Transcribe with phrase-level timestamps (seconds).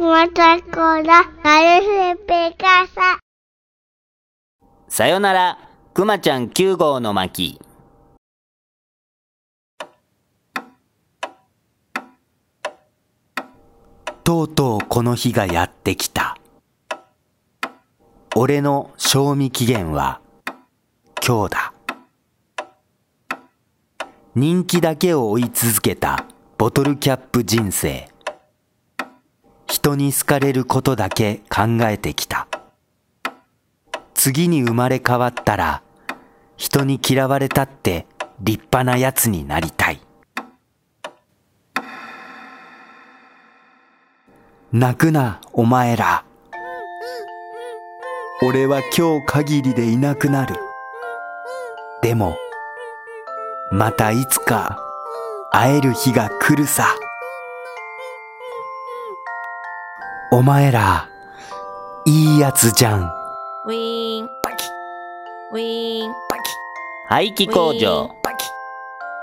[0.00, 3.18] まちゃんコーラ、なるふぺかさ。
[4.88, 5.58] さよなら、
[5.92, 7.60] くまちゃん9号の巻。
[14.22, 16.38] とうとうこの日がやってきた。
[18.36, 20.20] 俺の賞味期限は
[21.26, 21.72] 今日だ。
[24.36, 28.08] 人気だけを追い続けたボトルキャップ人生。
[29.88, 32.46] 人に好かれることだけ考えてきた。
[34.12, 35.82] 次に生まれ変わったら、
[36.58, 38.06] 人に嫌われたって
[38.40, 40.00] 立派なやつになりたい。
[44.72, 46.24] 泣くな、お前ら。
[48.42, 50.56] 俺は今日限りでいなくなる。
[52.02, 52.36] でも、
[53.72, 54.78] またいつか
[55.50, 56.94] 会える日が来るさ。
[60.30, 61.08] お前ら、
[62.04, 63.00] いいやつじゃん。
[63.64, 64.64] ウィーン、パキ。
[65.52, 66.42] ウィーン、パキ。
[67.08, 68.10] 排気工場。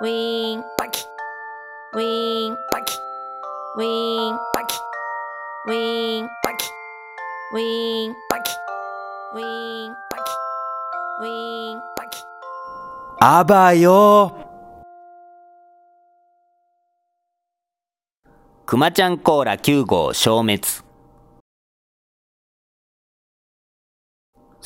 [0.00, 1.02] ウィーン、パキ。
[1.92, 2.92] ウィーン、パキ。
[3.76, 4.74] ウィーン、パキ。
[5.66, 6.64] ウィーン、パキ。
[7.52, 8.52] ウィーン、パキ。
[9.34, 10.22] ウィーン、パキ。
[11.20, 12.22] ウィーン、パキ。
[13.20, 14.32] あばよ
[18.64, 20.85] くまちゃんコーラ9号消滅。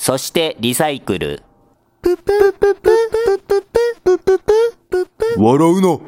[0.02, 1.42] そしてリサイクル。
[5.36, 5.98] 笑うな。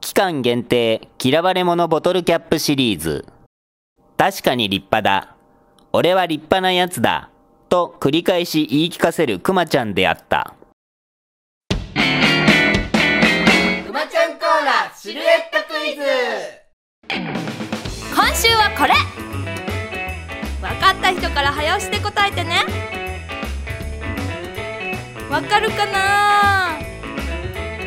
[0.00, 3.26] 期間限定嫌われ者ボトルキャップシリーズ。
[4.16, 5.36] 確かに立派だ。
[5.92, 7.28] 俺は立派なやつだ。
[7.68, 10.54] と繰り返し言い聞かせるくまちゃんであった。
[11.68, 11.74] く
[13.92, 16.00] まちゃんコーラシルエットクイズ
[18.14, 18.94] 今週はこれ
[20.60, 22.64] 分かった人から早押しで答えてね。
[25.30, 26.78] わかるかな？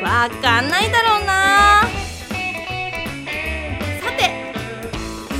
[0.01, 1.81] わかんないだろうな。
[4.01, 4.53] さて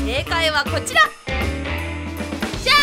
[0.05, 1.01] 正解はこちら。
[2.61, 2.73] じゃ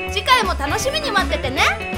[0.00, 0.12] ーん！
[0.12, 1.97] 次回も楽しみに待っててね。